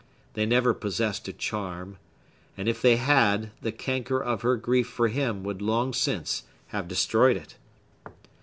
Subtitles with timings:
[0.33, 1.97] They never possessed a charm;
[2.57, 6.87] and if they had, the canker of her grief for him would long since have
[6.87, 7.55] destroyed it.